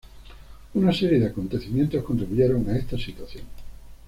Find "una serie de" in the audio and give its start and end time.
0.73-1.27